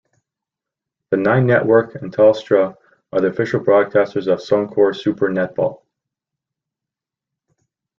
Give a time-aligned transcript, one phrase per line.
[1.11, 2.75] The Nine Network and Telstra
[3.13, 5.83] are the official broadcasters of Suncorp Super Netball.